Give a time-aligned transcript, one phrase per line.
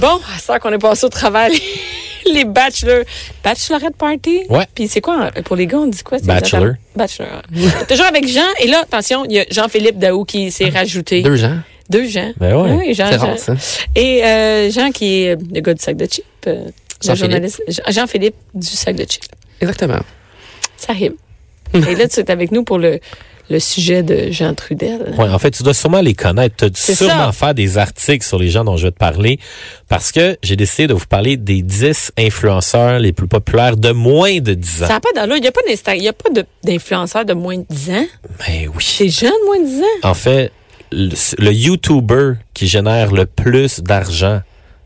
[0.00, 1.52] Bon, ça qu'on est passé au travail,
[2.26, 3.04] les bachelors.
[3.44, 4.40] Bachelorette party?
[4.48, 4.66] Ouais.
[4.74, 6.18] Puis c'est quoi, euh, pour les gars, on dit quoi?
[6.18, 6.74] Bachelor.
[6.96, 7.42] Bachelor.
[7.88, 8.40] Toujours avec Jean.
[8.60, 11.20] Et là, attention, il y a Jean-Philippe Daou qui s'est rajouté.
[11.22, 11.58] Deux gens.
[11.90, 12.32] Deux Jean.
[12.38, 12.72] Ben ouais.
[12.72, 13.18] Oui, Jean, Jean.
[13.18, 13.54] rare, ça.
[13.94, 16.24] Et euh, Jean qui est le gars du sac de chips.
[16.46, 16.68] euh,
[17.04, 17.18] Jean-Philippe.
[17.30, 17.62] journaliste.
[17.68, 19.24] Jean- Jean-Philippe du sac de chips.
[19.60, 20.00] Exactement.
[20.78, 21.14] Ça rime.
[21.74, 22.98] Et là, tu es avec nous pour le,
[23.52, 25.14] le sujet de Jean Trudel.
[25.18, 26.56] Ouais, en fait, tu dois sûrement les connaître.
[26.56, 27.32] Tu dois sûrement ça.
[27.32, 29.38] faire des articles sur les gens dont je vais te parler
[29.88, 34.38] parce que j'ai décidé de vous parler des 10 influenceurs les plus populaires de moins
[34.40, 34.86] de 10 ans.
[34.86, 35.36] Ça n'a pas d'allure.
[35.36, 35.60] Il n'y a pas
[35.94, 36.30] il y a pas
[36.64, 38.06] d'influenceurs de moins de 10 ans.
[38.38, 38.84] Ben oui.
[38.84, 40.08] C'est jeune, moins de 10 ans.
[40.10, 40.50] En fait,
[40.90, 44.40] le, le YouTuber qui génère le plus d'argent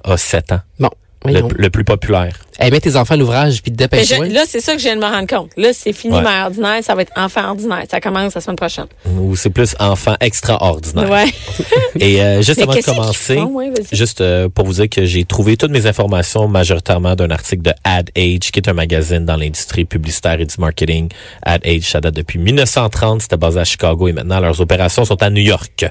[0.05, 0.61] a 7 ans.
[0.81, 0.91] Bon,
[1.25, 2.37] le plus populaire.
[2.61, 4.27] Eh, mets tes enfants à l'ouvrage puis Mais je- dépêche-toi.
[4.29, 5.51] là, c'est ça que je viens de me rendre compte.
[5.57, 6.23] Là, c'est fini Ouais.
[6.23, 7.85] mère ordinaire, ça va être enfant ordinaire.
[7.91, 8.87] Ça commence la semaine prochaine.
[9.19, 11.11] Ou c'est plus enfant extraordinaire.
[11.11, 11.27] Ouais.
[12.01, 13.45] Et euh, juste Mais avant de commencer, font?
[13.47, 13.97] Ouais, vas-y.
[13.97, 17.73] juste euh, pour vous dire que j'ai trouvé toutes mes informations majoritairement d'un article de
[17.85, 21.09] Ad Age, qui est un magazine dans l'industrie publicitaire et du marketing.
[21.43, 25.23] Ad Age, ça date depuis 1930, c'était basé à Chicago et maintenant leurs opérations sont
[25.23, 25.85] à New York.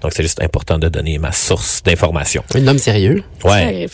[0.00, 2.44] Donc c'est juste important de donner ma source d'information.
[2.54, 3.24] Un homme sérieux.
[3.44, 3.88] Ouais.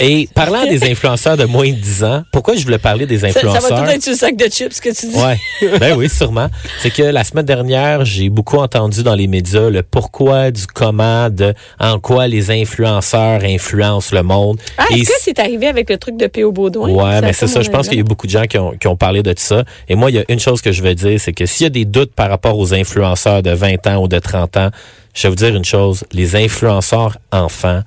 [0.00, 3.30] Et parlant des influenceurs de moins de 10 ans, pourquoi je voulais parler des ça,
[3.30, 3.70] ça influenceurs?
[3.78, 5.16] va tout être sur le sac de chips que tu dis.
[5.16, 5.38] Ouais,
[5.78, 6.48] ben oui, sûrement.
[6.80, 11.30] C'est que la semaine dernière, j'ai beaucoup entendu dans les médias le pourquoi du comment
[11.30, 14.58] de en quoi les influenceurs influencent le monde.
[14.78, 16.52] Ah, Et est-ce que c'est arrivé avec le truc de P.O.
[16.52, 16.88] Baudouin?
[16.88, 17.62] Ouais, mais c'est ça.
[17.62, 19.64] Je pense qu'il y a beaucoup de gens qui ont, qui ont parlé de ça.
[19.88, 21.66] Et moi, il y a une chose que je veux dire, c'est que s'il y
[21.66, 24.70] a des doutes par rapport aux influenceurs de 20 ans ou de 30 ans,
[25.14, 26.04] je vais vous dire une chose.
[26.12, 27.82] Les influenceurs enfants,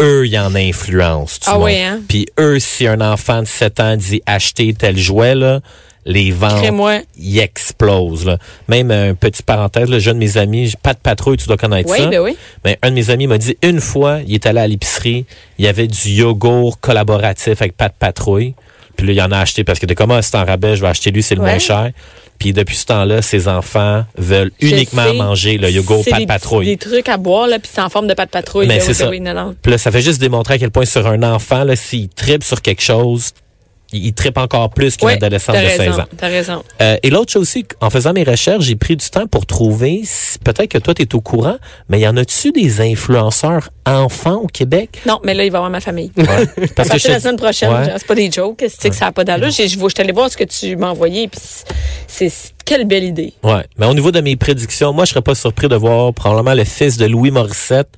[0.00, 1.38] eux, ils en influencent.
[1.40, 2.00] tout Ah oui, hein?
[2.08, 5.60] Puis eux, si un enfant de 7 ans dit acheter tel jouet, là,
[6.04, 6.64] les ventes,
[7.16, 8.26] ils explosent.
[8.26, 8.38] Là.
[8.68, 11.90] Même un petit parenthèse, le jeune de mes amis, pas de patrouille, tu dois connaître
[11.90, 12.06] Oui, ça.
[12.06, 12.36] ben oui.
[12.64, 15.26] Mais un de mes amis m'a dit une fois, il est allé à l'épicerie,
[15.58, 18.54] il y avait du yogourt collaboratif avec pas de patrouille.
[18.96, 20.88] Puis là, il en a acheté parce que de comment c'est en rabais, je vais
[20.88, 21.50] acheter lui, c'est le Ouais.
[21.50, 21.90] moins cher.
[22.42, 25.12] Puis depuis ce temps-là, ses enfants veulent Je uniquement sais.
[25.14, 26.66] manger le yogourt pas de patrouille.
[26.66, 28.66] Des trucs à boire, là, puis c'est en forme de pas de patrouille.
[28.66, 29.08] Mais Ben c'est ça.
[29.08, 29.54] ben.
[29.62, 32.42] Puis là, ça fait juste démontrer à quel point sur un enfant, là, s'il tripe
[32.42, 33.30] sur quelque chose,
[33.92, 36.04] il, il tripe encore plus qu'un Ouais, adolescent t'as de 16 raison, ans.
[36.16, 36.62] T'as raison.
[36.80, 40.00] Euh, et l'autre chose aussi, en faisant mes recherches, j'ai pris du temps pour trouver,
[40.04, 41.56] si- peut-être que toi, tu es au courant,
[41.88, 45.00] mais y en a-tu des influenceurs enfants au Québec?
[45.06, 46.10] Non, mais là, il va voir ma famille.
[46.76, 47.92] Parce À que je la semaine prochaine, Ouais.
[47.96, 49.50] c'est pas des jokes, c'est que ça n'a pas d'allure.
[49.50, 49.78] Je je suis
[50.12, 53.32] voir ce que tu m'as envoyé, puis c'est c'est- quelle belle idée.
[53.42, 53.64] Ouais.
[53.76, 56.64] Mais au niveau de mes prédictions, moi, je serais pas surpris de voir probablement le
[56.64, 57.88] fils de Louis Morissette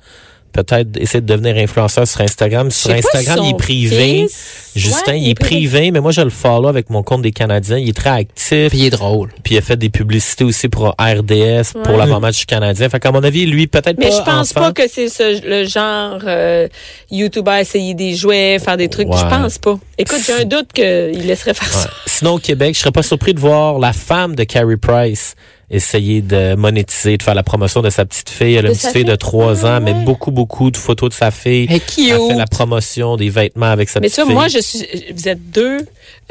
[0.55, 2.71] peut-être essayer de devenir influenceur sur Instagram.
[2.71, 4.25] Sur Instagram, il est privé.
[4.27, 7.31] fils- Justin, Ouais, il est privé, mais moi, je le follow avec mon compte des
[7.31, 7.77] Canadiens.
[7.77, 8.69] Il est très actif.
[8.69, 9.29] Puis il est drôle.
[9.43, 12.89] Puis il a fait des publicités aussi pour RDS, pour l'avant-match du Canadien.
[12.89, 14.59] Fait qu'à mon avis, lui, peut-être Mais pas je pense enfant.
[14.61, 16.67] pas que c'est ce- le genre euh,
[17.09, 19.07] YouTuber à essayer des jouets, faire des trucs.
[19.07, 19.17] Ouais.
[19.17, 19.77] Je pense pas.
[19.97, 21.89] Écoute, j'ai un doute qu'il laisserait faire ça.
[22.05, 25.35] Sinon, au Québec, je serais pas surpris de voir la femme de Carrie Price
[25.75, 28.55] essayer de monétiser, de faire la promotion de sa petite fille.
[28.55, 29.17] Elle a une petite fille de fille?
[29.17, 31.67] 3 Ah, ans, mais beaucoup, beaucoup de photos de sa fille.
[31.69, 32.09] Hey, cute.
[32.09, 34.33] Elle fait la promotion des vêtements avec sa Mais petite ça, fille.
[34.33, 34.85] moi, je suis.
[35.13, 35.77] Vous êtes deux,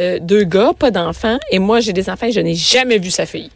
[0.01, 3.11] euh, deux gars, pas d'enfants, et moi, j'ai des enfants et je n'ai jamais vu
[3.11, 3.51] sa fille.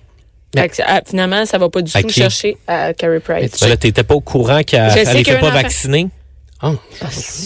[0.54, 2.14] Mais- Fait que, ah, finalement, ça va pas du À tout qui?
[2.20, 3.52] chercher à Carrie Price.
[3.62, 5.50] Mais là, t'étais pas au courant qu'elle un pas enfant.
[5.50, 6.08] vacciner?
[6.60, 6.72] Ah.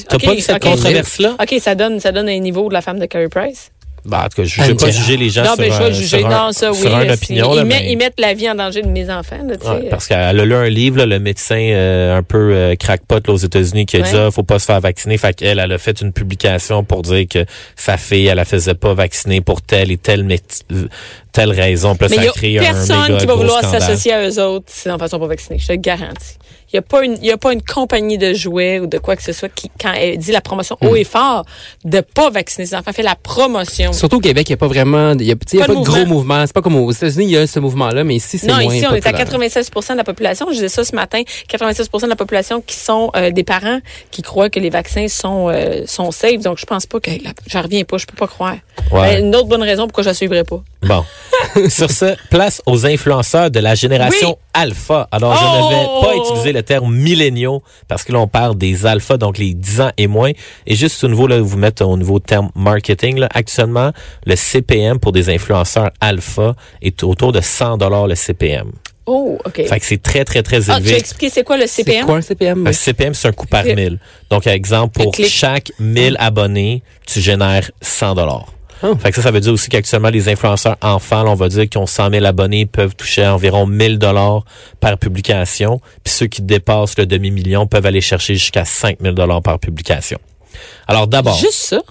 [0.08, 1.36] T'as pas vu cette controverse-là?
[1.40, 3.70] OK, ça donne, ça donne un niveau de la femme de Carrie Price.
[4.04, 5.84] Bah, en tout cas, je vais pas juger les gens non, sur, mais je vais
[5.84, 6.18] un- juger.
[6.18, 6.78] sur un- Non, ça, oui.
[6.78, 7.52] sur une opinion.
[7.52, 9.54] ils, là, met- mais- ils mettent la vie en danger de mes enfants, là.
[9.74, 13.20] Ouais, parce qu'elle a lu un livre, là, le médecin euh, un peu euh, crackpot
[13.26, 15.18] là, aux États-Unis qui a dit ah, faut pas se faire vacciner.
[15.18, 17.44] Fait qu'elle, elle a fait une publication pour dire que
[17.76, 20.88] sa fille, elle la faisait pas vacciner pour telle et euh,
[21.32, 21.94] telle raison.
[21.96, 24.90] Puis là, Mais ça créé un personne qui va vouloir s'associer à eux autres si
[24.90, 25.58] en façon pas vaccinés.
[25.58, 26.36] Je te le garantis.
[26.74, 28.96] Il n'y a, pas une- il y a pas une compagnie de jouets ou de
[28.96, 30.86] quoi que ce soit qui, quand elle dit la promotion Hmm.
[30.86, 31.44] haut et fort,
[31.84, 33.92] de pas vacciner ses enfants, fait la promotion.
[33.92, 35.80] Surtout au Québec, il n'y a pas vraiment, il y a, y Pas pas, de
[35.80, 36.06] gros mouvement.
[36.06, 36.46] mouvements.
[36.46, 38.74] C'est pas comme aux États-Unis, il y a ce mouvement-là, mais ici, c'est Non, moins
[38.74, 39.18] ici, on est à populaire.
[39.26, 40.46] 96 de la population.
[40.48, 41.20] Je disais ça ce matin.
[41.48, 43.80] 96 de la population qui sont euh, des parents
[44.10, 46.40] qui croient que les vaccins sont euh, sont safe.
[46.40, 47.10] Donc, je pense pas que...
[47.48, 47.98] J'en reviens pas.
[47.98, 48.56] Je peux pas croire.
[48.90, 49.16] Ouais.
[49.16, 50.62] Ben, une autre bonne raison pourquoi je la suivrai pas.
[50.82, 51.04] Bon.
[51.68, 54.36] Sur ce, place aux influenceurs de la génération Oui.
[54.54, 55.08] alpha.
[55.10, 55.70] Alors, je Oh!
[55.70, 59.38] ne vais pas utiliser le terme milléniaux parce que là, on parle des alphas, donc
[59.38, 60.30] les 10 ans et moins.
[60.66, 63.92] Et juste au niveau, là, vous mettre au niveau terme marketing, là, actuellement,
[64.24, 68.72] le CPM pour des influenceurs alpha est autour de 100 dollars le CPM.
[69.04, 69.66] Oh, OK.
[69.66, 70.96] Fait que c'est très, très, très Ah, tu as élevé.
[70.98, 72.06] expliqué c'est quoi le C'est CPM?
[72.06, 72.66] quoi un CPM?
[72.66, 73.64] Un CPM, c'est un coût par.
[73.64, 73.98] 1000.
[74.30, 78.46] Donc, par exemple, pour chaque 1000 abonnés, tu génères 100 dollars.
[78.82, 78.96] Oh.
[78.96, 81.68] Fait que ça, ça veut dire aussi qu'actuellement, les influenceurs enfants, là, on va dire
[81.68, 84.44] qui ont 100 000 abonnés, peuvent toucher environ 1000 dollars
[84.80, 85.80] par publication.
[86.04, 90.18] Puis ceux qui dépassent le demi-million peuvent aller chercher jusqu'à 5000 dollars par publication.
[90.88, 91.82] Alors d'abord, Juste ça?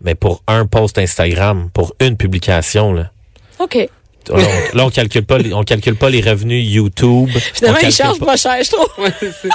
[0.00, 3.10] mais pour un post Instagram, pour une publication, là,
[3.58, 3.88] OK.
[4.36, 7.28] là, on, là, on calcule pas, les- on calcule pas les revenus YouTube.
[7.54, 8.88] Finalement, ils chargent pas- pas cher, je trouve.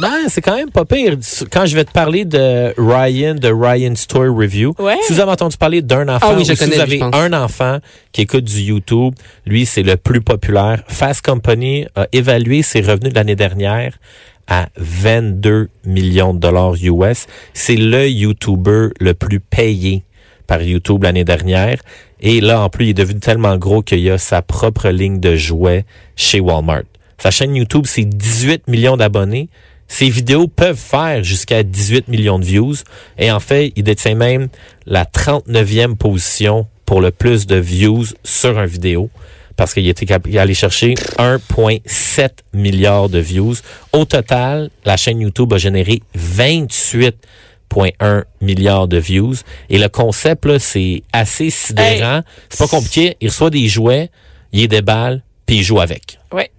[0.00, 1.16] Ben, c'est quand même pas pire.
[1.52, 4.96] Quand je vais te parler de Ryan, de Ryan Story Review, Ouais.
[5.06, 7.32] si vous avez entendu parler d'un enfant, Ah oui, je ou si vous avez un
[7.34, 7.80] enfant
[8.12, 9.14] qui écoute du YouTube,
[9.44, 10.82] lui, c'est le plus populaire.
[10.88, 13.98] Fast Company a évalué ses revenus de l'année dernière
[14.46, 17.26] à 22 millions de dollars US.
[17.52, 20.02] C'est le YouTuber le plus payé
[20.50, 21.78] par YouTube l'année dernière.
[22.20, 25.36] Et là, en plus, il est devenu tellement gros qu'il a sa propre ligne de
[25.36, 25.84] jouets
[26.16, 26.82] chez Walmart.
[27.18, 29.48] Sa chaîne YouTube, c'est 18 millions d'abonnés.
[29.86, 32.74] Ses vidéos peuvent faire jusqu'à 18 millions de views.
[33.16, 34.48] Et en fait, il détient même
[34.86, 39.08] la 39e position pour le plus de views sur un vidéo.
[39.54, 43.54] Parce qu'il était allé chercher 1,7 milliard de views.
[43.92, 46.02] Au total, la chaîne YouTube a généré
[47.70, 49.36] 28,1 milliards de views.
[49.68, 52.22] Et le concept, là, c'est assez sidérant.
[52.48, 53.16] C'est pas compliqué.
[53.20, 54.10] Il reçoit des jouets,
[54.52, 56.18] il est déballe, puis il joue avec.
[56.32, 56.50] Ouais.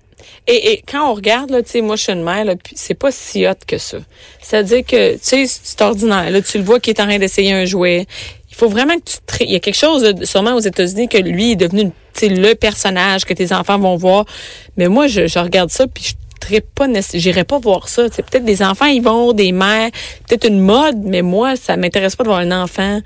[0.48, 2.74] Et, et quand on regarde, là, tu sais, moi, je suis une mère, là, puis
[2.76, 3.98] c'est pas si hot que ça.
[4.42, 6.30] C'est-à-dire que, tu sais, c'est ordinaire.
[6.32, 8.06] Là, tu le vois qu'il est en train d'essayer un jouet.
[8.50, 9.44] Il faut vraiment que tu te...
[9.44, 12.56] Il y a quelque chose, sûrement aux États-Unis, que lui est devenu, tu sais, le
[12.56, 14.26] personnage que tes enfants vont voir.
[14.78, 18.08] Mais moi, je, je regarde ça, puis je trippe pas, j'irai pas voir ça.
[18.12, 19.90] C'est peut-être des enfants, ils vont, des mères,
[20.28, 23.00] peut-être une mode, mais moi, ça m'intéresse pas de voir un enfant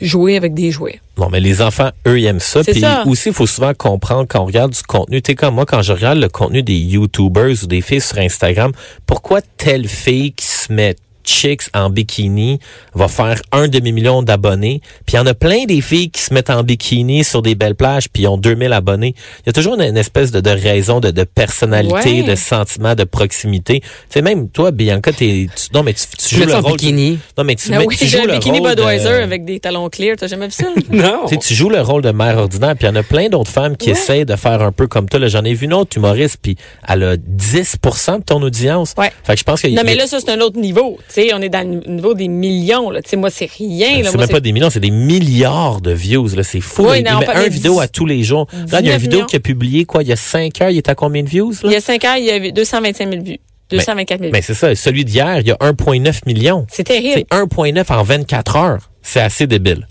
[0.00, 1.00] jouer avec des jouets.
[1.18, 2.62] Non, mais les enfants, eux, ils aiment ça.
[2.62, 5.20] Puis aussi, il faut souvent comprendre quand on regarde du contenu.
[5.20, 8.72] Tu comme moi, quand je regarde le contenu des YouTubers ou des filles sur Instagram,
[9.06, 10.96] pourquoi telle fille qui se met
[11.30, 12.58] chicks en bikini
[12.94, 14.80] va faire un demi-million d'abonnés.
[15.06, 17.54] Puis il y en a plein des filles qui se mettent en bikini sur des
[17.54, 19.14] belles plages puis ils ont 2000 abonnés.
[19.40, 22.22] Il y a toujours une, une espèce de, de raison de, de personnalité, Ouais.
[22.22, 23.80] de sentiment, de proximité.
[23.80, 26.72] Tu sais, même toi, Bianca, t'es, tu, non, mais tu, joues le rôle...
[26.72, 27.18] bikini?
[27.38, 29.60] non, mais tu, mets- oui, tu j'ai joues le bikini rôle de- Budweiser avec des
[29.60, 30.16] talons clear.
[30.18, 30.64] T'as jamais vu ça?
[30.90, 31.22] Non.
[31.28, 33.28] tu sais, tu joues le rôle de mère ordinaire, puis il y en a plein
[33.28, 33.96] d'autres femmes qui Ouais.
[33.98, 35.18] essayent de faire un peu comme toi.
[35.20, 36.56] Là, J'en ai vu une autre humoriste, puis
[36.88, 38.94] elle a 10% de ton audience.
[38.98, 39.12] Ouais.
[39.24, 40.98] Fait que je pense que Non, mais là, ça, c'est un autre niveau.
[41.14, 43.00] Tu sais, on est dans le niveau des millions, là.
[43.16, 44.10] Moi, c'est rien, là.
[44.10, 46.28] c'est même pas des millions, c'est des milliards de views.
[46.34, 46.42] là.
[46.42, 46.86] C'est fou.
[46.88, 48.46] Oui, il non, met pas- un mais vidéo à tous les jours.
[48.52, 50.60] Regarde, il y a une 19 vidéo qui a publié, quoi, il y a 5
[50.60, 51.50] heures, il est à combien de views?
[51.52, 51.58] Là?
[51.64, 53.38] Il y a 5 ans, il y avait 225 000 vues.
[53.70, 54.32] 224 000 vues.
[54.32, 56.66] Mais c'est ça, celui d'hier, il y a 1,9 million.
[56.70, 57.22] C'est terrible.
[57.30, 58.90] C'est 1,9 en 24 heures.
[59.02, 59.86] C'est assez débile.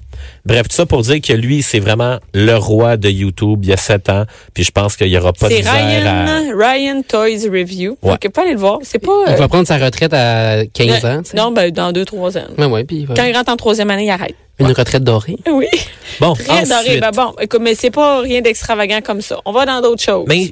[0.45, 3.73] Bref, tout ça pour dire que lui, c'est vraiment le roi de YouTube il y
[3.73, 4.25] a 7 ans.
[4.53, 6.25] Puis je pense qu'il y aura pas de C'est misère à...
[6.25, 7.97] Ryan, Ryan Toys Review.
[8.01, 8.17] Ouais.
[8.19, 8.79] Que pas aller le voir.
[8.83, 9.11] C'est pas.
[9.27, 11.21] Il euh, va prendre sa retraite à 15 ans.
[11.35, 12.43] non, ben, dans 2-3 ans.
[12.57, 14.35] Ouais, ouais, puis va- Quand il rentre en troisième année, il arrête.
[14.59, 15.37] Une retraite dorée.
[15.49, 15.67] Oui.
[16.19, 16.99] Bon, Très ensuite, doré.
[16.99, 19.39] Ben bon, écoute, mais c'est pas rien d'extravagant comme ça.
[19.45, 20.25] On va dans d'autres choses.
[20.27, 20.51] Mais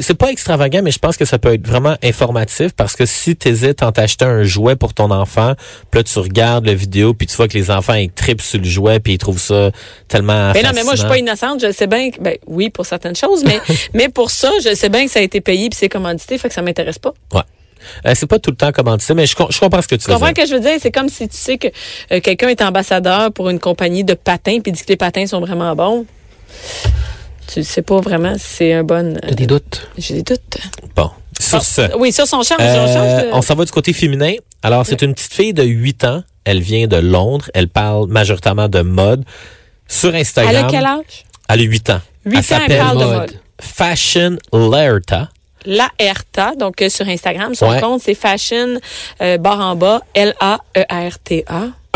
[0.00, 3.36] c'est pas extravagant, mais je pense que ça peut être vraiment informatif parce que si
[3.36, 5.54] tu hésites en t'acheter un jouet pour ton enfant,
[5.90, 8.58] puis là tu regardes la vidéo, puis tu vois que les enfants ils tripent sur
[8.58, 9.70] le jouet, puis ils trouvent ça
[10.08, 11.60] tellement Ben non, mais moi, je suis pas innocente.
[11.60, 13.60] Je sais bien que, ben oui, pour certaines choses, mais,
[13.94, 16.48] mais pour ça, je sais bien que ça a été payé puis c'est commandité, fait
[16.48, 17.14] que ça m'intéresse pas.
[17.32, 17.42] Ouais.
[18.06, 20.02] Euh, c'est pas tout le temps commandité, mais je, com- je comprends ce que tu
[20.04, 20.36] Tu veux comprends dire.
[20.36, 20.78] ce que je veux dire?
[20.80, 21.68] C'est comme si tu sais que
[22.12, 25.40] euh, quelqu'un est ambassadeur pour une compagnie de patins puis dit que les patins sont
[25.40, 26.06] vraiment bons.
[27.52, 29.14] Tu sais pas vraiment si c'est un bon.
[29.16, 29.88] euh, T'as des doutes?
[29.96, 30.58] J'ai des doutes.
[30.94, 32.58] Bon, sur Ah, ce, Oui, sur son change.
[32.60, 34.34] euh, on change de- on s'en va du côté féminin.
[34.62, 36.22] Alors, c'est une petite fille de 8 ans.
[36.44, 37.50] Elle vient de Londres.
[37.54, 39.24] Elle parle majoritairement de mode.
[39.86, 41.24] Sur Instagram, Elle a quel âge?
[41.48, 42.00] elle a 8 ans.
[42.26, 43.16] 8 ans, elle parle de mode.
[43.16, 43.34] mode.
[43.60, 45.28] Fashion Lerta.
[45.66, 47.80] La Erta, donc euh, sur Instagram, son Ouais.
[47.80, 48.78] compte c'est fashion
[49.20, 50.84] euh, barre en bas L A E.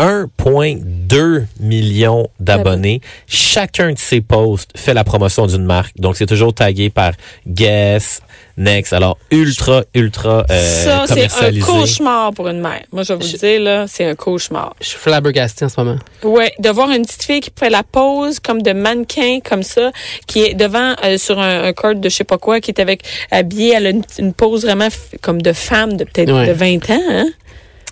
[0.03, 3.01] 1,2 million d'abonnés.
[3.27, 5.95] Chacun de ses posts fait la promotion d'une marque.
[5.97, 7.13] Donc, c'est toujours tagué par
[7.47, 8.21] Guess,
[8.57, 8.93] Next.
[8.93, 12.81] Alors, ultra, ultra euh, Ça c'est un cauchemar pour une mère.
[12.91, 14.75] Moi je vais vous le dire là, c'est un cauchemar.
[14.79, 15.97] Je suis flabbergasté en ce moment.
[16.21, 19.91] Ouais, de voir une petite fille qui fait la pose comme de mannequin comme ça,
[20.27, 22.79] qui est devant euh, sur un, un corde de je sais pas quoi, qui est
[22.79, 24.89] avec habillée, elle a une, une pose vraiment
[25.21, 26.47] comme de femme de peut-être Ouais.
[26.47, 27.01] de 20 ans.
[27.09, 27.25] Hein?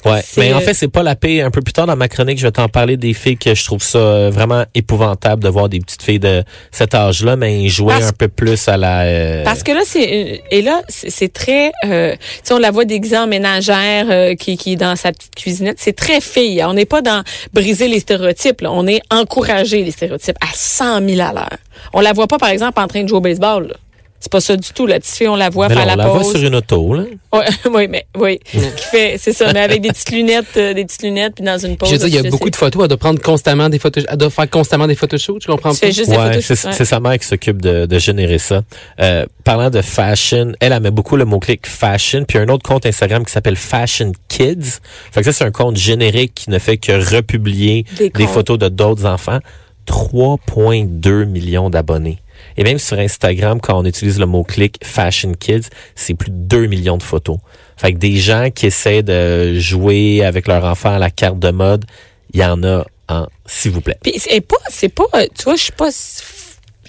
[0.05, 1.41] Ouais, mais en euh, fait, c'est pas la paix.
[1.41, 3.63] Un peu plus tard dans ma chronique, je vais t'en parler des filles que je
[3.63, 7.93] trouve ça euh, vraiment épouvantable de voir des petites filles de cet âge-là, mais jouer
[7.93, 9.01] Parce- un peu plus à la.
[9.01, 12.71] euh, Parce que là, c'est une- et là, c'est très, euh, tu sais, on la
[12.71, 15.77] voit déguisée en ménagère euh, qui, qui est dans sa petite cuisinette.
[15.79, 16.63] C'est très fille.
[16.65, 18.61] On n'est pas dans briser les stéréotypes.
[18.61, 18.71] là.
[18.71, 21.57] On est encourager les stéréotypes à 100 000 à l'heure.
[21.93, 23.67] On la voit pas, par exemple, en train de jouer au baseball.
[23.67, 23.75] là.
[24.21, 24.85] C'est pas ça du tout.
[24.85, 26.53] La petite fille, on la voit mais faire là, on la la voit sur une
[26.53, 27.05] auto, là.
[27.33, 30.85] Ouais, oui, mais oui, qui fait, c'est ça, mais avec des petites lunettes, euh, des
[30.85, 31.89] petites lunettes, puis dans une pause.
[31.89, 32.51] Je veux dire, il y a beaucoup sais.
[32.51, 32.83] de photos.
[32.83, 34.05] Elle doit prendre constamment des photos.
[34.07, 35.41] Elle doit faire constamment des photoshoots.
[35.41, 35.89] Je comprends Tu pas?
[35.89, 36.71] juste des Ouais, c'est ouais.
[36.71, 38.61] c'est sa mère qui s'occupe de, de générer ça.
[38.99, 42.85] Euh, parlant de fashion, elle, elle met beaucoup le mot-clic fashion, puis un autre compte
[42.85, 44.79] Instagram qui s'appelle Fashion Kids.
[45.11, 48.59] Fait que ça, c'est un compte générique qui ne fait que republier Des des, photos
[48.59, 49.39] de d'autres enfants.
[49.87, 52.19] 3,2 millions d'abonnés.
[52.57, 56.67] Et même sur Instagram, quand on utilise le mot-clic Fashion Kids, c'est plus de 2
[56.67, 57.37] millions de photos.
[57.77, 61.49] Fait que des gens qui essaient de jouer avec leur enfant à la carte de
[61.51, 61.85] mode,
[62.33, 63.97] il y en a en s'il vous plaît.
[64.01, 65.89] Puis c'est pas, c'est pas, euh, tu vois, je suis pas,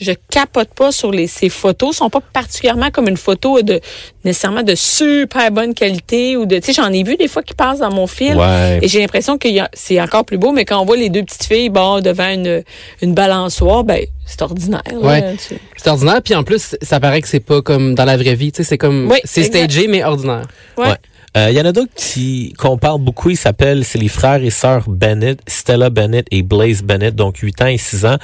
[0.02, 3.80] je capote pas sur les, ces photos, sont pas particulièrement comme une photo de
[4.24, 7.54] nécessairement de super bonne qualité ou de, tu sais, j'en ai vu des fois qui
[7.54, 8.36] passent dans mon fil.
[8.36, 8.78] Ouais.
[8.82, 11.44] Et j'ai l'impression que c'est encore plus beau, mais quand on voit les deux petites
[11.44, 12.62] filles, bon, devant une,
[13.00, 14.82] une balançoire, ben, c'est ordinaire.
[15.00, 15.34] Ouais.
[15.36, 16.20] tu- C'est ordinaire.
[16.22, 18.52] Puis en plus, ça paraît que c'est pas comme dans la vraie vie.
[18.52, 20.42] Tu sais, c'est comme, Oui, c'est stagé, mais ordinaire.
[20.76, 20.88] Ouais.
[20.88, 20.96] Ouais.
[21.36, 23.30] Euh, Il y en a d'autres qui qu'on parle beaucoup.
[23.30, 27.62] Ils s'appellent, c'est les frères et sœurs Bennett, Stella Bennett et Blaze Bennett, donc 8
[27.62, 28.16] ans et 6 ans.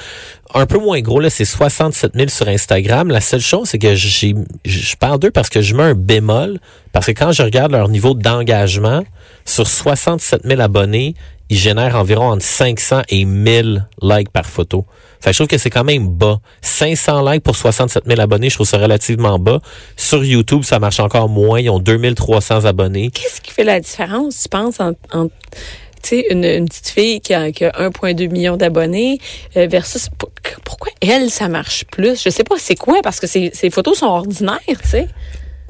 [0.53, 3.09] Un peu moins gros, là, c'est 67 000 sur Instagram.
[3.09, 4.35] La seule chose, c'est que j'ai,
[4.65, 6.59] je parle d'eux parce que je mets un bémol,
[6.91, 9.03] parce que quand je regarde leur niveau d'engagement,
[9.45, 11.15] sur 67 000 abonnés,
[11.49, 14.85] ils génèrent environ entre 500 et 1000 likes par photo.
[15.21, 16.39] Fait que je trouve que c'est quand même bas.
[16.61, 19.59] 500 likes pour 67 000 abonnés, je trouve ça relativement bas.
[19.97, 21.59] Sur YouTube, ça marche encore moins.
[21.59, 23.09] Ils ont 2300 abonnés.
[23.11, 25.33] Qu'est-ce qui fait la différence, tu penses, entre, entre,
[26.01, 29.19] tu sais, une, une petite fille qui a, qui a 1,2 million d'abonnés
[29.57, 30.31] euh, versus pour-
[30.63, 32.21] pourquoi elle, ça marche plus?
[32.23, 33.01] Je sais pas, c'est quoi?
[33.03, 35.07] Parce que ces, ces photos sont ordinaires, tu sais.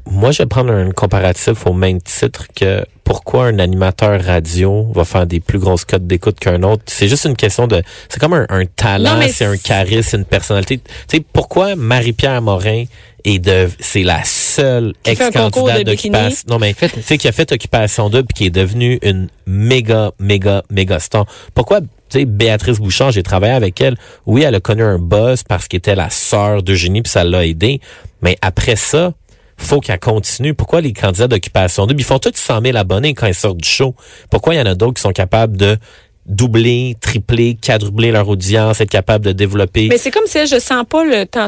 [0.05, 5.03] Moi, je vais prendre un comparatif au même titre que pourquoi un animateur radio va
[5.03, 6.83] faire des plus grosses cotes d'écoute qu'un autre?
[6.85, 7.81] C'est juste une question de...
[8.07, 10.77] C'est comme un, un talent, c'est un charisme, c'est une personnalité.
[10.77, 12.83] Tu sais, pourquoi Marie-Pierre Morin
[13.25, 13.67] est de...
[13.79, 16.45] C'est la seule ex-candidate d'occupation...
[16.51, 20.61] Non, mais tu sais, qui a fait Occupation Double qui est devenue une méga, méga,
[20.69, 21.25] méga star.
[21.55, 21.81] Pourquoi...
[21.81, 23.95] Tu sais, Béatrice Bouchard, j'ai travaillé avec elle.
[24.27, 27.43] Oui, elle a connu un buzz parce qu'elle était la sœur d'Eugénie puis ça l'a
[27.43, 27.81] aidé.
[28.21, 29.13] Mais après ça,
[29.59, 30.53] faut qu'elle continue.
[30.53, 33.67] Pourquoi les candidats d'occupation double, ils font tous 100 000 abonnés quand ils sortent du
[33.69, 33.95] show?
[34.31, 35.77] Pourquoi il y en a d'autres qui sont capables de
[36.25, 39.87] doubler, tripler, quadrupler leur audience, être capables de développer?
[39.89, 41.45] Mais c'est comme si je sens pas le temps.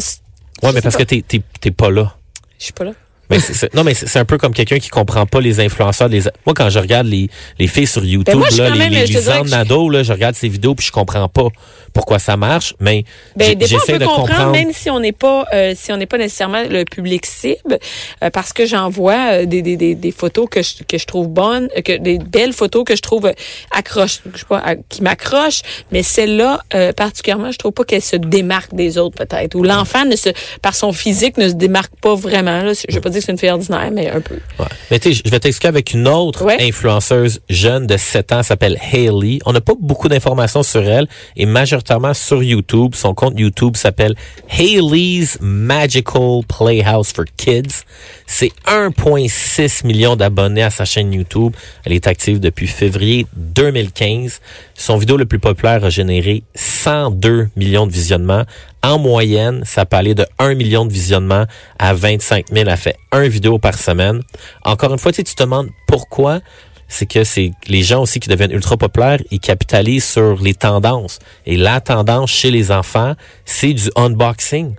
[0.64, 1.04] ouais, je mais parce pas.
[1.04, 2.14] que t'es, t'es, t'es pas là.
[2.60, 2.92] Je suis pas là.
[3.30, 6.10] Mais c'est- c'est- non, mais c'est un peu comme quelqu'un qui comprend pas les influenceurs.
[6.10, 8.78] Les, moi, quand je regarde les, les filles sur YouTube, Ben, moi, suis là, les,
[8.80, 9.14] même, les je
[9.90, 11.48] là, je regarde ces vidéos puis je comprends pas
[11.94, 13.04] pourquoi ça marche, mais
[13.36, 14.52] Ben, j'ai- des fois, on j'essaie peut de comprendre, comprendre.
[14.52, 17.80] même si on n'est pas, euh, si on n'est pas nécessairement le public cible,
[18.24, 21.06] euh, parce que j'en vois euh, des, des, des, des photos que je, que je
[21.06, 23.34] trouve bonnes, euh, que des belles photos que je trouve euh,
[23.72, 28.02] accroche, je sais pas, à- qui m'accrochent, mais celle-là, euh, particulièrement, je trouve pas qu'elle
[28.02, 30.30] se démarque des autres, peut-être, ou l'enfant ne se,
[30.62, 32.62] par son physique, ne se démarque pas vraiment.
[32.64, 32.74] Là.
[32.88, 34.36] Je veux pas dire que c'est une fille ordinaire, mais un peu.
[34.60, 34.66] Ouais.
[34.92, 36.58] Mais tu sais, je vais t'expliquer avec une autre Ouais.
[36.62, 39.40] influenceuse jeune de 7 ans, elle s'appelle Hailey.
[39.46, 41.81] On n'a pas beaucoup d'informations sur elle et majoritairement
[42.14, 42.96] sur YouTube.
[42.96, 44.16] Son compte YouTube s'appelle
[44.50, 47.84] Hailey's Magical Playhouse for Kids.
[48.26, 51.54] C'est 1,6 million d'abonnés à sa chaîne YouTube.
[51.86, 54.42] Elle est active depuis février 2015.
[54.76, 58.44] Son vidéo le plus populaire a généré 102 millions de visionnements.
[58.84, 61.46] En moyenne, ça peut aller de 1 million de visionnements
[61.78, 62.70] à 25 000.
[62.70, 64.22] Elle fait un vidéo par semaine.
[64.64, 66.40] Encore une fois, tu te demandes pourquoi.
[66.94, 71.20] C'est que c'est les gens aussi qui deviennent ultra populaires, ils capitalisent sur les tendances.
[71.46, 74.76] Et la tendance chez les enfants, c'est du unboxing.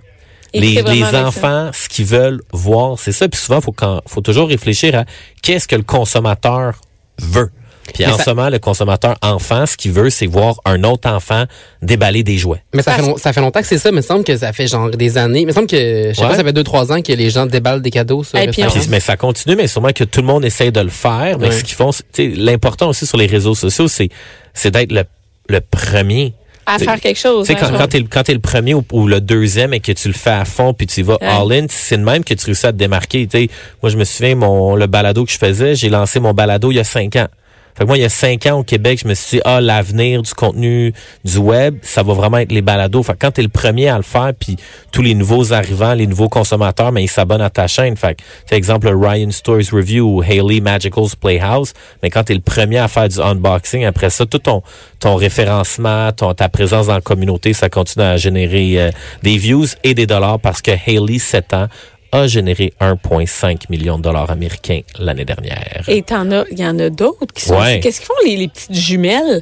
[0.53, 1.25] Et Les, ça.
[1.25, 3.27] enfants, ce qu'ils veulent voir, c'est ça.
[3.27, 5.05] Puis souvent, faut quand, faut toujours réfléchir à
[5.41, 6.79] qu'est-ce que le consommateur
[7.17, 7.49] veut.
[7.93, 10.83] Puis Mais en ça- ce moment, le consommateur enfant, ce qu'il veut, c'est voir un
[10.83, 11.45] autre enfant
[11.81, 12.63] déballer des jouets.
[12.73, 13.89] Mais ça fait, long- ça fait longtemps que c'est ça.
[13.89, 15.41] Il me semble que ça fait genre des années.
[15.41, 16.29] Il me semble que, je sais Ouais.
[16.29, 18.63] pas, ça fait deux, trois ans que les gens déballent des cadeaux sur Et puis
[18.89, 21.37] mais ça continue, mais sûrement que tout le monde essaie de le faire.
[21.39, 21.51] Mais Ouais.
[21.53, 24.09] ce qu'ils font, c'est- tu sais, l'important aussi sur les réseaux sociaux, c'est,
[24.53, 25.03] c'est d'être le,
[25.49, 26.33] le premier.
[26.65, 27.45] À faire quelque chose.
[27.45, 29.81] Tu sais, quand, quand t'es, le- quand t'es le premier ou, ou le deuxième et
[29.81, 31.27] que tu le fais à fond puis tu y vas Ouais.
[31.27, 33.27] all-in, c'est de même que tu réussis à te démarquer.
[33.27, 33.49] Tu sais,
[33.81, 36.75] moi, je me souviens, mon, le balado que je faisais, j'ai lancé mon balado il
[36.75, 37.27] y a cinq ans.
[37.75, 39.59] Fait que moi, il y a cinq ans au Québec, je me suis dit, ah,
[39.61, 43.03] l'avenir du contenu du web, ça va vraiment être les balados.
[43.03, 44.57] Fait que quand t'es le premier à le faire, puis
[44.91, 47.97] tous les nouveaux arrivants, les nouveaux consommateurs, mais ils s'abonnent à ta chaîne.
[47.97, 51.73] Fait que, exemple le Ryan Stories Review ou Haley Magical's Playhouse.
[52.01, 54.61] Mais quand t'es le premier à faire du unboxing, après ça, tout ton,
[54.99, 58.91] ton référencement, ton, ta présence dans la communauté, ça continue à générer euh,
[59.23, 61.67] des views et des dollars parce que Haley, 7 ans,
[62.13, 65.83] a généré 1,5 million de dollars américains l'année dernière.
[65.87, 67.59] Et t'en as, il y en a d'autres qui sont.
[67.59, 67.79] Ouais.
[67.81, 69.41] Qu'est-ce qu'ils font les, les petites jumelles?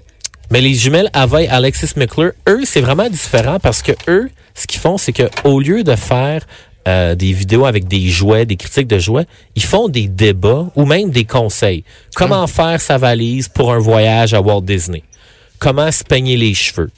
[0.50, 4.68] Mais les jumelles Ava et Alexis McClure, eux, c'est vraiment différent parce que eux, ce
[4.68, 6.46] qu'ils font, c'est que au lieu de faire
[6.88, 10.86] euh, des vidéos avec des jouets, des critiques de jouets, ils font des débats ou
[10.86, 11.84] même des conseils.
[12.16, 15.04] Comment faire sa valise pour un voyage à Walt Disney?
[15.60, 16.90] Comment se peigner les cheveux?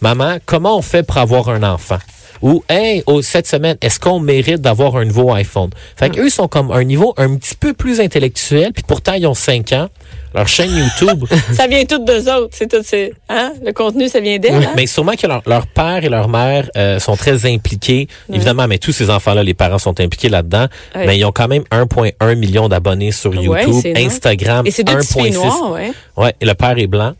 [0.00, 1.98] Maman, comment on fait pour avoir un enfant?
[2.42, 5.70] Ou, hey, oh, cette semaine, est-ce qu'on mérite d'avoir un nouveau iPhone?
[5.96, 9.34] Fait qu'eux sont comme un niveau un petit peu plus intellectuel, puis pourtant, ils ont
[9.34, 9.88] 5 ans.
[10.34, 11.24] Leur chaîne YouTube,
[11.54, 12.50] Ça vient tout d'eux autres.
[12.52, 13.54] C'est tout, c'est, hein?
[13.64, 14.54] Le contenu, ça vient d'elle.
[14.54, 14.72] hein?
[14.76, 18.06] mais sûrement que leur, leur père et leur mère euh, sont très impliqués.
[18.30, 20.66] Évidemment, mais tous ces enfants-là, les parents sont impliqués là-dedans.
[20.94, 21.06] Ouais.
[21.06, 23.96] Mais ils ont quand même 1,1 million d'abonnés sur YouTube.
[23.96, 25.34] Instagram, Et c'est deux petits filles 1,6.
[25.36, 25.92] noires, ouais.
[26.18, 27.12] Ouais, et le père est blanc.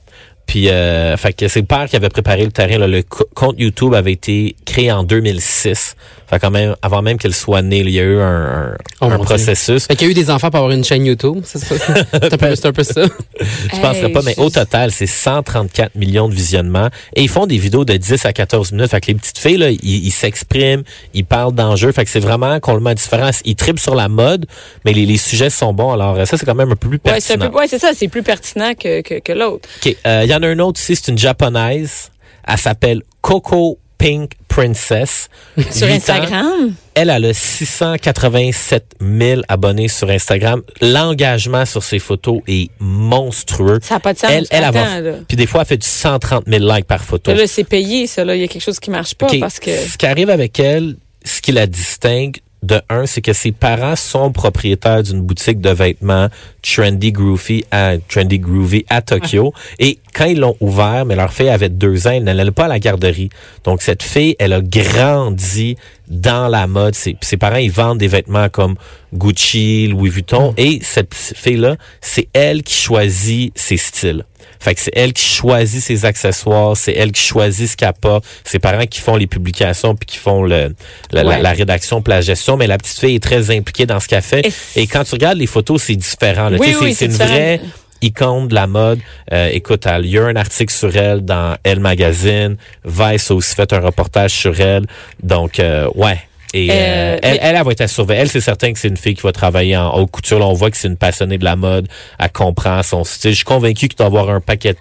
[0.47, 2.87] Puis, euh, fait que c'est le père qui avait préparé le terrain.
[2.87, 5.97] Le co- compte YouTube avait été créé en 2006.
[6.28, 8.25] Fait quand même, avant même qu'elle soit née, il y a eu un,
[8.71, 9.87] un, Oh, un processus.
[9.87, 11.75] Fait qu'il y a eu des enfants pour avoir une chaîne YouTube, c'est ça?
[11.78, 13.02] c'est un, peu- c'est un peu ça?
[13.40, 16.88] Je penserais Hey, pas, mais je- au total, c'est 134 millions de visionnements.
[17.14, 18.90] Et ils font des vidéos de 10 à 14 minutes.
[18.90, 20.83] Fait que les petites filles, là, ils s'expriment,
[21.14, 21.92] ils parlent d'enjeux.
[21.92, 23.30] Fait que c'est vraiment complètement différent.
[23.45, 24.47] Ils tripent sur la mode,
[24.85, 25.92] mais les, les sujets sont bons.
[25.92, 27.59] Alors, ça, c'est quand même un peu plus Ouais, c'est un pertinent.
[27.61, 29.68] ouais, c'est ça, c'est plus pertinent que, que, que l'autre.
[29.85, 29.95] OK.
[30.06, 32.11] Euh, Il y en a un autre ici, c'est une japonaise.
[32.49, 35.29] Elle s'appelle Coco Pink Princess.
[35.71, 35.91] Sur ans.
[35.91, 36.75] Instagram?
[36.95, 40.63] Elle, elle a 687 000 abonnés sur Instagram.
[40.81, 43.81] L'engagement sur ses photos est monstrueux.
[43.83, 44.31] Ça n'a pas de sens.
[44.31, 45.19] Elle, elle, va-.
[45.29, 47.35] Puis des fois, elle fait du 130 000 likes par photo.
[47.35, 48.25] Là, c'est payé, ça.
[48.25, 48.35] Là.
[48.35, 49.71] Il y a quelque chose qui marche pas parce que.
[49.71, 53.97] Ce qui arrive avec elle, ce qui la distingue, de un, c'est que ses parents
[53.97, 56.29] sont propriétaires d'une boutique de vêtements
[56.63, 59.53] Trendy Groovy à, Trendy Groovy à Tokyo.
[59.79, 62.69] Et quand ils l'ont ouvert, mais leur fille avait deux ans, elle n'allait pas à
[62.69, 63.29] la garderie.
[63.65, 65.77] Donc, cette fille, elle a grandi
[66.09, 66.95] dans la mode.
[66.95, 68.77] Ses, ses parents, ils vendent des vêtements comme
[69.15, 70.55] Gucci, Louis Vuitton.
[70.57, 74.25] Et cette fille-là, c'est elle qui choisit ses styles.
[74.61, 78.25] Fait que c'est elle qui choisit ses accessoires, c'est elle qui choisit ce qu'elle porte,
[78.45, 80.75] ses parents qui font les publications puis qui font le,
[81.12, 81.42] la, la- Ouais.
[81.42, 84.23] la rédaction puis la gestion, mais la petite fille est très impliquée dans ce qu'elle
[84.23, 84.47] fait.
[84.77, 86.51] Et- Et, quand tu regardes les photos, c'est différent.
[86.59, 87.31] Oui, oui, c'est une différent.
[87.31, 87.61] vraie
[88.03, 89.01] icône de la mode.
[89.33, 92.57] Euh, écoute, il y a un article sur elle dans Elle Magazine.
[92.85, 94.85] Vice a aussi fait un reportage sur elle.
[95.23, 96.18] Donc, euh, ouais.
[96.57, 98.21] Et euh, Euh, elle, mais- elle, elle va être à surveiller.
[98.23, 100.38] Elle, c'est certain que c'est une fille qui va travailler en haute couture.
[100.38, 101.87] Là, on voit que c'est une passionnée de la mode.
[102.19, 103.31] Elle comprend son style.
[103.33, 104.75] Je suis convaincu qu'il doit y avoir un paquet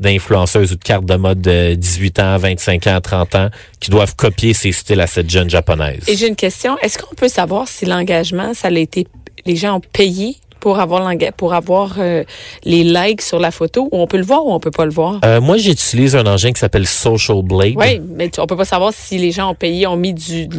[0.00, 4.16] d'influenceuses ou de cartes de mode de 18 ans, 25 ans, 30 ans qui doivent
[4.16, 6.02] copier ses styles à cette jeune japonaise.
[6.08, 6.76] Et j'ai une question.
[6.78, 9.06] Est-ce qu'on peut savoir si l'engagement, ça a été,
[9.46, 12.22] les gens ont payé pour avoir l'enga- pour avoir euh,
[12.64, 14.92] les likes sur la photo ou on peut le voir ou on peut pas le
[14.92, 15.18] voir?
[15.24, 17.74] Euh, moi, j'utilise un engin qui s'appelle Social Blade.
[17.76, 20.46] Oui, mais tu- on peut pas savoir si les gens ont payé, ont mis du,
[20.46, 20.58] du-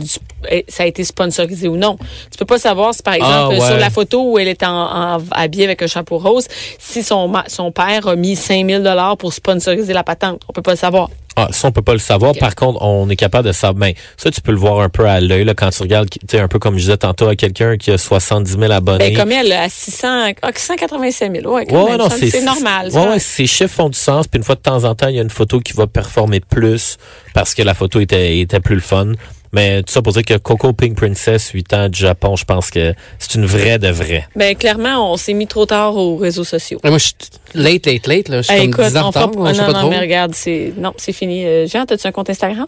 [0.52, 1.96] eh, ça a été sponsorisé ou non.
[2.30, 3.60] Tu peux pas savoir si par exemple Ah, ouais.
[3.62, 6.48] sur la photo où elle est en, en- habillée avec un chapeau rose,
[6.80, 7.32] si son
[7.74, 10.42] père a mis 5000 dollars pour sponsoriser la patente.
[10.50, 11.10] On peut pas le savoir.
[11.36, 12.34] Ah, ça, on peut pas le savoir.
[12.40, 13.74] Par contre, on est capable de savoir.
[13.76, 16.20] Ben, ça, tu peux le voir un peu à l'œil, là, quand tu regardes, tu
[16.30, 19.10] sais, un peu comme je disais tantôt à quelqu'un qui a 70 000 abonnés.
[19.12, 21.54] Ben, comme elle, à 600, ah, 685 000.
[21.54, 22.90] Ouais, Ouais, non, c'est normal.
[22.92, 24.28] Ouais, ouais, ces chiffres font du sens.
[24.28, 26.40] Puis une fois de temps en temps, il y a une photo qui va performer
[26.40, 26.98] plus
[27.34, 29.14] parce que la photo était, était plus le fun.
[29.54, 32.72] Mais tout ça pour dire que Coco Pink Princess, 8 ans du Japon, je pense
[32.72, 34.28] que c'est une vraie de vraie.
[34.36, 36.80] Ben, clairement, on s'est mis trop tard aux réseaux sociaux.
[36.84, 37.16] Ouais, moi, je suis
[37.54, 38.30] late, late, late.
[38.30, 38.38] Là.
[38.42, 39.90] Je suis Hey, comme 10 ans on fera pas- je sais non, pas non, trop.
[39.92, 41.46] mais regarde, c'est, non, c'est fini.
[41.46, 42.66] Euh, Jean, as-tu un compte Instagram?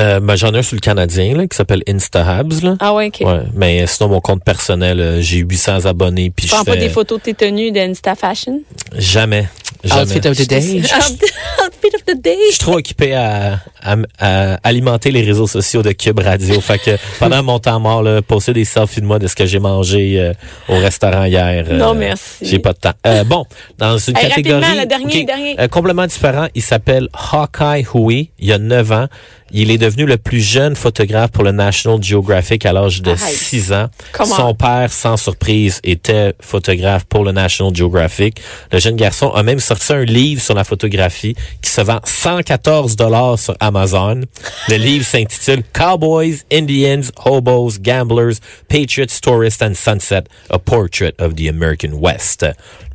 [0.00, 2.76] Euh, ben, j'en ai un sur le Canadien, là, qui s'appelle Instahabs, là.
[2.80, 3.26] Ah ouais, ok.
[3.26, 6.76] Ouais, mais sinon, mon compte personnel, euh, j'ai 800 abonnés, puis Tu je prends pas
[6.76, 8.60] des photos de tes tenues d'Insta Fashion?
[8.96, 9.46] jamais,
[9.84, 10.02] jamais.
[10.02, 10.80] Outfit of the day.
[10.82, 12.36] Outfit of the day.
[12.48, 16.60] Je suis trop occupé à, à, à alimenter les réseaux sociaux de Cube Radio.
[16.60, 19.46] fait que pendant mon temps mort, là, poster des selfies de moi de ce que
[19.46, 20.32] j'ai mangé euh,
[20.68, 21.66] au restaurant hier.
[21.68, 22.22] euh, Non, merci.
[22.42, 22.92] J'ai pas de temps.
[23.06, 23.44] Euh, bon,
[23.78, 24.60] dans une Hey, catégorie...
[24.60, 25.60] rapidement, le dernier, dernier.
[25.60, 28.30] euh, complètement différent, il s'appelle Hawkeye Hui.
[28.40, 29.06] Il y a 9 ans.
[29.56, 33.20] Il est devenu le plus jeune photographe pour le National Geographic à l'âge de Arrête.
[33.20, 33.86] 6 ans.
[34.10, 34.34] Comment?
[34.34, 38.40] Son père, sans surprise, était photographe pour le National Geographic.
[38.72, 42.96] Le jeune garçon a même sorti un livre sur la photographie qui se vend 114
[42.96, 44.22] dollars sur Amazon.
[44.68, 48.34] Le livre s'intitule Cowboys, Indians, Hobos, Gamblers,
[48.68, 52.44] Patriots, Tourists and Sunset, a Portrait of the American West.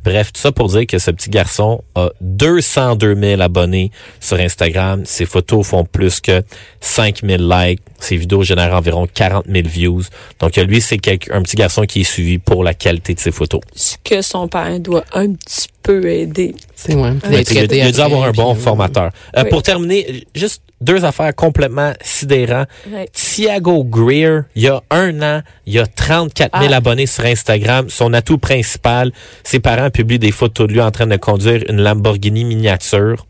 [0.04, 5.02] Bref, tout ça pour dire que ce petit garçon a 202 000 abonnés sur Instagram.
[5.04, 6.42] Ses photos font plus que
[6.80, 7.82] 5 000 likes.
[7.98, 10.02] Ses vidéos génèrent environ 40 000 views.
[10.38, 10.96] Donc, lui, c'est
[11.30, 13.60] un petit garçon qui est suivi pour la qualité de ses photos.
[13.74, 16.54] Ce que son père doit un petit peu aider.
[16.74, 17.12] C'est ouais.
[17.50, 19.10] Il a, dû avoir un bon formateur.
[19.36, 19.50] Euh, Oui.
[19.50, 22.68] Pour terminer, juste deux affaires complètement sidérantes.
[22.90, 23.08] Ouais.
[23.12, 26.76] Thiago Greer, il y a un an, il y a 34 000 Ah.
[26.76, 27.88] abonnés sur Instagram.
[27.90, 29.12] Son atout principal,
[29.44, 33.26] ses parents publient des photos de lui en train de conduire une Lamborghini miniature.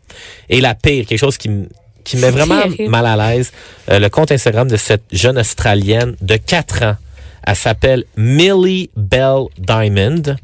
[0.49, 1.67] Et la pire, quelque chose qui me
[2.03, 3.51] qui me met vraiment mal à l'aise,
[3.91, 6.95] euh, le compte Instagram de cette jeune Australienne de 4 ans.
[7.45, 10.35] Elle s'appelle Millie Bell Diamond.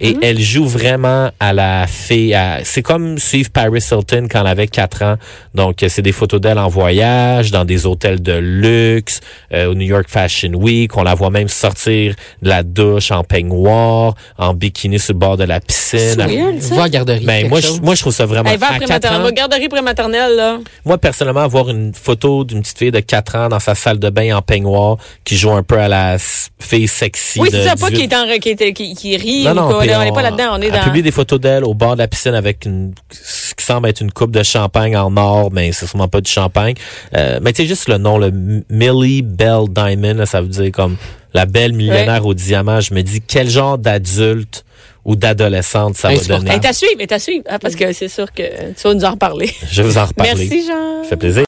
[0.00, 0.20] Et Hmm.
[0.22, 2.34] elle joue vraiment à la fille.
[2.34, 5.16] à- C'est comme suivre Paris Hilton quand elle avait 4 ans.
[5.54, 9.20] Donc, euh, c'est des photos d'elle en voyage, dans des hôtels de luxe,
[9.52, 10.96] euh, au New York Fashion Week.
[10.96, 15.36] On la voit même sortir de la douche en peignoir, en bikini sur le bord
[15.36, 16.16] de la piscine.
[16.16, 16.74] Weird, ça.
[16.74, 17.24] Va à garderie.
[17.24, 18.50] Ben, moi, je, moi, je trouve ça vraiment...
[18.50, 20.58] Elle va à après quatre ans- maternelle, garderie prématernelle, là.
[20.84, 24.10] moi, personnellement, avoir une photo d'une petite fille de 4 ans dans sa salle de
[24.10, 26.16] bain en peignoir qui joue un peu à la
[26.58, 27.96] fille sexy Oui, c'est ça, pas 18.
[27.96, 30.50] qui est en, qui, est- qui, qui rit Non, ou non, on n'est pas là-dedans,
[30.52, 30.82] on est dans...
[30.82, 34.00] publie des photos d'elle au bord de la piscine avec une, ce qui semble être
[34.00, 36.74] une coupe de champagne en or, mais c'est sûrement pas du champagne.
[37.16, 38.30] Euh, mais tu sais, juste le nom, le
[38.70, 40.96] Millie Bell Diamond, là, ça veut dire comme
[41.34, 42.80] la belle millionnaire au diamant.
[42.80, 44.64] Je me dis, quel genre d'adulte
[45.04, 46.46] ou d'adolescente ça va Insupportable.
[46.46, 46.56] donner?
[46.56, 47.44] Est à suivre, elle est à suivre.
[47.48, 49.50] Ah, parce que c'est sûr que tu vas nous en reparler.
[49.70, 50.32] Je vais vous en reparler.
[50.34, 51.02] Merci, Jean.
[51.04, 51.44] Ça fait plaisir.